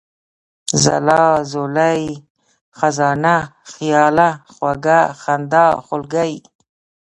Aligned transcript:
ځلا، 0.83 1.23
ځولۍ، 1.51 2.01
خزانه، 2.77 3.35
خياله، 3.71 4.29
خوږه، 4.53 4.99
خندا، 5.21 5.65
خولگۍ، 5.85 6.33